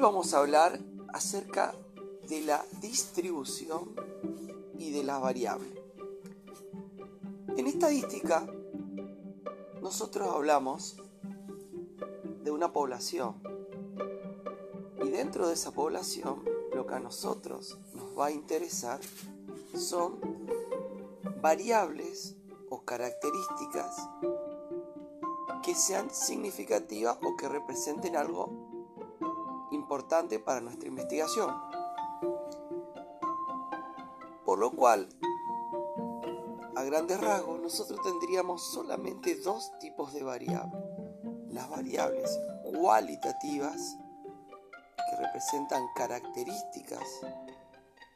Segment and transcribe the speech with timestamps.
[0.00, 0.80] Vamos a hablar
[1.12, 1.74] acerca
[2.26, 3.94] de la distribución
[4.78, 5.78] y de las variables.
[7.54, 8.46] En estadística,
[9.82, 10.96] nosotros hablamos
[12.42, 13.42] de una población
[15.04, 16.44] y dentro de esa población
[16.74, 19.00] lo que a nosotros nos va a interesar
[19.76, 20.18] son
[21.42, 22.36] variables
[22.70, 23.96] o características
[25.62, 28.69] que sean significativas o que representen algo
[29.90, 31.52] importante para nuestra investigación.
[34.44, 35.08] Por lo cual,
[36.76, 40.80] a grandes rasgos, nosotros tendríamos solamente dos tipos de variables.
[41.48, 43.96] Las variables cualitativas,
[45.10, 47.02] que representan características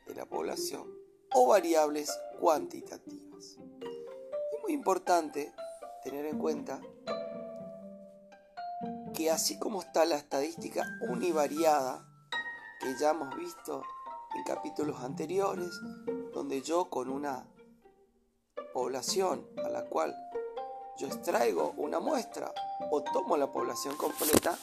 [0.06, 0.88] de la población,
[1.34, 3.58] o variables cuantitativas.
[3.80, 5.52] Es muy importante
[6.04, 6.80] tener en cuenta
[9.14, 12.04] que así como está la estadística univariada,
[12.80, 13.82] que ya hemos visto
[14.34, 15.70] en capítulos anteriores,
[16.32, 17.46] donde yo con una
[18.72, 20.14] población a la cual
[20.98, 22.52] yo extraigo una muestra
[22.90, 24.58] o tomo la población completa,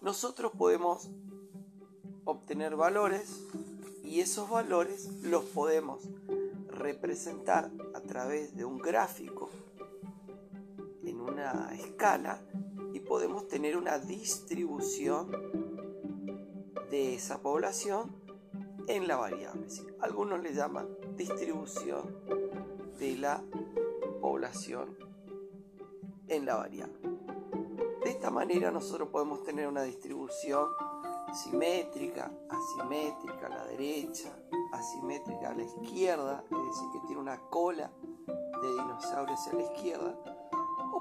[0.00, 1.08] nosotros podemos
[2.24, 3.42] obtener valores
[4.02, 6.02] y esos valores los podemos
[6.68, 9.50] representar a través de un gráfico
[11.26, 12.42] una escala
[12.92, 15.30] y podemos tener una distribución
[16.90, 18.14] de esa población
[18.86, 19.66] en la variable.
[20.00, 22.16] Algunos le llaman distribución
[22.98, 23.42] de la
[24.20, 24.96] población
[26.28, 26.98] en la variable.
[28.04, 30.68] De esta manera nosotros podemos tener una distribución
[31.32, 34.30] simétrica, asimétrica a la derecha,
[34.72, 37.90] asimétrica a la izquierda, es decir, que tiene una cola
[38.62, 40.35] de dinosaurios a la izquierda,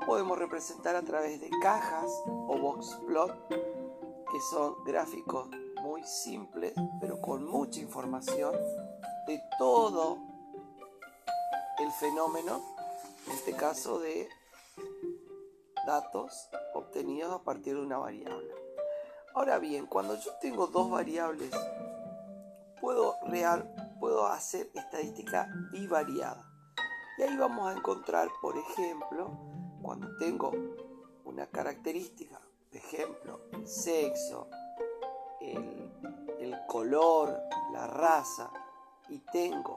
[0.05, 5.49] podemos representar a través de cajas o box plot, que son gráficos
[5.81, 8.53] muy simples, pero con mucha información
[9.27, 10.17] de todo
[11.79, 12.61] el fenómeno,
[13.27, 14.29] en este caso de
[15.85, 18.53] datos obtenidos a partir de una variable.
[19.33, 21.51] Ahora bien, cuando yo tengo dos variables,
[22.79, 26.49] puedo, real, puedo hacer estadística bivariada.
[27.17, 29.54] Y ahí vamos a encontrar, por ejemplo,
[29.85, 30.51] cuando tengo
[31.25, 34.49] una característica, por ejemplo, el sexo,
[35.39, 35.91] el,
[36.39, 37.39] el color,
[37.71, 38.51] la raza,
[39.09, 39.75] y tengo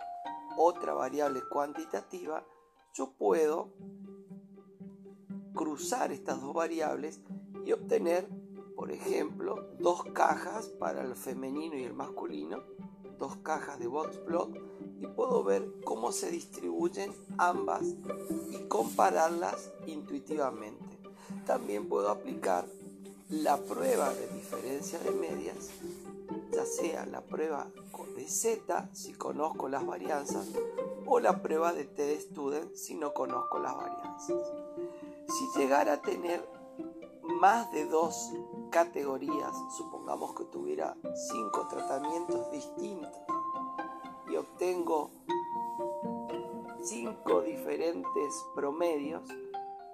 [0.57, 2.43] otra variable cuantitativa,
[2.95, 3.69] yo puedo
[5.55, 7.21] cruzar estas dos variables
[7.67, 8.27] y obtener
[8.79, 12.63] por ejemplo, dos cajas para el femenino y el masculino,
[13.19, 14.56] dos cajas de boxplot
[15.01, 17.83] y puedo ver cómo se distribuyen ambas
[18.51, 20.84] y compararlas intuitivamente.
[21.47, 22.67] También puedo aplicar
[23.29, 25.71] la prueba de diferencia de medias,
[26.53, 27.71] ya sea la prueba
[28.17, 30.47] de Z si conozco las varianzas
[31.06, 34.43] o la prueba de T de Student si no conozco las varianzas.
[35.29, 36.45] Si llegara a tener
[37.41, 38.33] más de dos
[38.71, 43.12] categorías, supongamos que tuviera cinco tratamientos distintos
[44.31, 45.11] y obtengo
[46.83, 49.23] cinco diferentes promedios,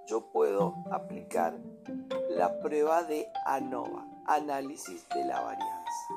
[0.07, 1.59] yo puedo aplicar
[2.31, 6.09] la prueba de ANOVA, análisis de la varianza.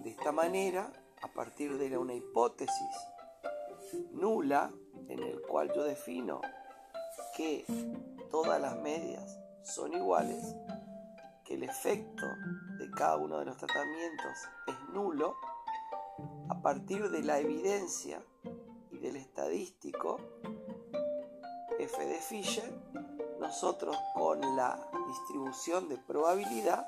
[0.00, 2.96] De esta manera, a partir de una hipótesis
[4.12, 4.70] nula,
[5.08, 6.40] en el cual yo defino
[7.36, 7.64] que
[8.30, 10.56] todas las medias son iguales,
[11.52, 12.26] el efecto
[12.78, 14.32] de cada uno de los tratamientos
[14.66, 15.36] es nulo,
[16.48, 18.24] a partir de la evidencia
[18.90, 20.18] y del estadístico
[21.78, 22.72] F de Fisher,
[23.38, 26.86] nosotros con la distribución de probabilidad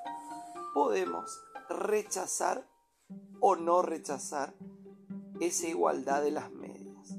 [0.72, 2.66] podemos rechazar
[3.40, 4.54] o no rechazar
[5.40, 7.18] esa igualdad de las medias.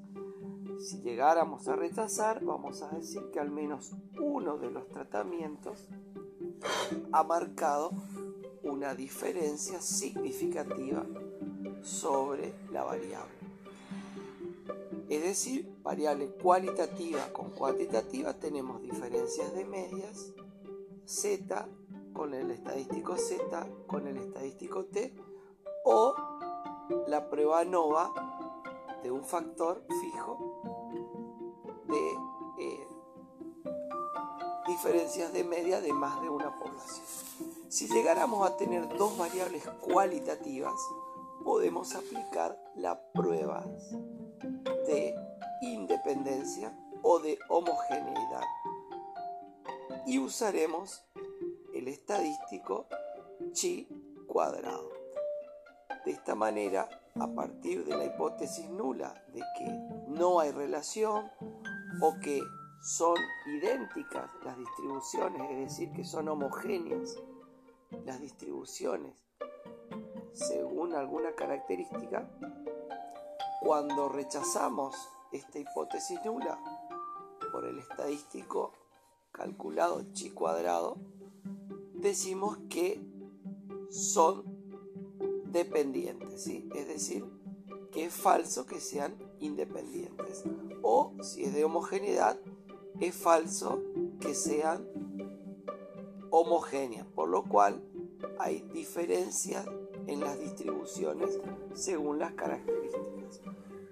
[0.80, 5.88] Si llegáramos a rechazar, vamos a decir que al menos uno de los tratamientos
[7.12, 7.92] ha marcado
[8.64, 11.06] una diferencia significativa
[11.82, 13.34] sobre la variable.
[15.10, 20.34] Es decir, variable cualitativa con cuantitativa tenemos diferencias de medias,
[21.06, 21.68] Z
[22.14, 25.14] con el estadístico Z con el estadístico T
[25.84, 26.16] o
[27.08, 28.14] la prueba NOVA
[29.04, 30.62] de un factor fijo
[31.88, 32.88] de eh,
[34.68, 36.45] diferencias de media de más de una
[37.70, 40.74] Si llegáramos a tener dos variables cualitativas,
[41.44, 43.66] podemos aplicar las pruebas
[44.88, 45.16] de
[45.62, 48.44] independencia o de homogeneidad
[50.06, 51.04] y usaremos
[51.74, 52.88] el estadístico
[53.52, 53.88] chi
[54.28, 54.90] cuadrado.
[56.06, 59.66] De esta manera, a partir de la hipótesis nula de que
[60.08, 61.32] no hay relación
[62.02, 62.42] o que
[62.86, 63.18] son
[63.48, 67.18] idénticas las distribuciones, es decir, que son homogéneas
[68.06, 69.26] las distribuciones
[70.34, 72.30] según alguna característica,
[73.62, 74.96] cuando rechazamos
[75.32, 76.60] esta hipótesis nula
[77.52, 78.74] por el estadístico
[79.32, 80.98] calculado chi cuadrado,
[81.94, 83.02] decimos que
[83.90, 84.44] son
[85.46, 87.26] dependientes, es decir,
[87.92, 90.44] que es falso que sean independientes.
[90.82, 92.38] O si es de homogeneidad,
[93.00, 93.82] es falso
[94.20, 94.88] que sean
[96.30, 97.82] homogéneas, por lo cual
[98.40, 99.66] hay diferencias
[100.08, 101.40] en las distribuciones
[101.74, 103.42] según las características.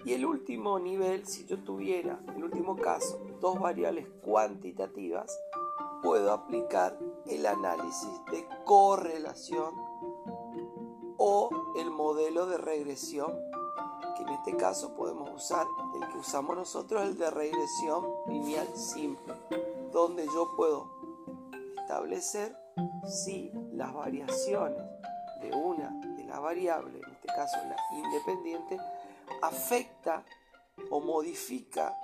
[0.05, 5.37] Y el último nivel, si yo tuviera, el último caso, dos variables cuantitativas,
[6.01, 9.73] puedo aplicar el análisis de correlación
[11.17, 13.31] o el modelo de regresión,
[14.27, 15.65] en este caso podemos usar
[15.95, 19.33] el que usamos nosotros, el de regresión lineal simple,
[19.91, 20.89] donde yo puedo
[21.81, 22.55] establecer
[23.05, 24.81] si las variaciones
[25.41, 28.77] de una de las variables, en este caso la independiente,
[29.41, 30.23] afecta
[30.89, 31.95] o modifica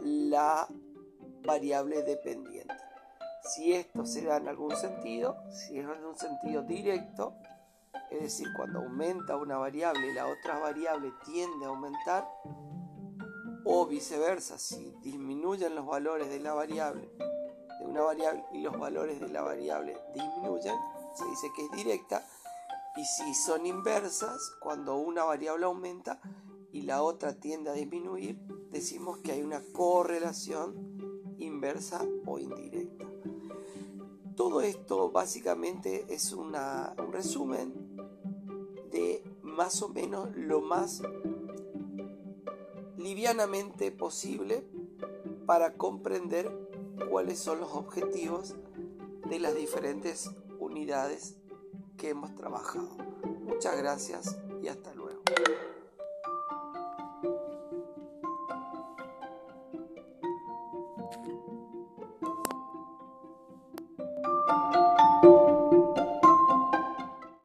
[0.00, 0.68] la
[1.44, 2.74] variable dependiente.
[3.42, 7.34] Si esto se da en algún sentido, si es en un sentido directo,
[8.10, 12.28] es decir, cuando aumenta una variable y la otra variable tiende a aumentar,
[13.64, 17.10] o viceversa, si disminuyen los valores de la variable,
[17.78, 20.74] de una variable y los valores de la variable disminuyen,
[21.14, 22.26] se dice que es directa,
[22.96, 26.20] y si son inversas, cuando una variable aumenta
[26.72, 28.38] y la otra tiende a disminuir,
[28.70, 33.09] decimos que hay una correlación inversa o indirecta.
[34.40, 36.54] Todo esto básicamente es un
[37.12, 37.74] resumen
[38.90, 41.02] de más o menos lo más
[42.96, 44.66] livianamente posible
[45.44, 46.50] para comprender
[47.10, 48.56] cuáles son los objetivos
[49.28, 51.36] de las diferentes unidades
[51.98, 52.96] que hemos trabajado.
[53.42, 55.20] Muchas gracias y hasta luego.